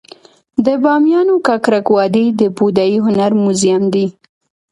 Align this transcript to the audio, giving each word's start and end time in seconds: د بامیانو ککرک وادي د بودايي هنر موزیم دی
د 0.65 0.67
بامیانو 0.83 1.35
ککرک 1.47 1.87
وادي 1.95 2.25
د 2.41 2.41
بودايي 2.57 2.97
هنر 3.05 3.31
موزیم 3.41 3.83
دی 3.93 4.07